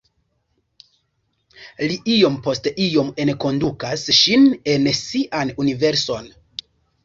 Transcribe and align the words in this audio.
Li 1.91 1.97
iom 2.15 2.39
post 2.49 2.71
iom 2.87 3.13
enkondukas 3.27 4.09
ŝin 4.23 4.51
en 4.75 4.93
sian 5.05 5.57
universon. 5.67 6.31